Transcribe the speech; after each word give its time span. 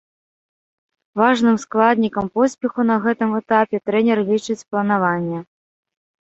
Важным 1.19 1.55
складнікам 1.63 2.25
поспеху 2.37 2.81
на 2.93 2.97
гэтым 3.03 3.37
этапе 3.41 3.77
трэнер 3.91 4.17
лічыць 4.31 4.57
планаванне. 4.73 5.39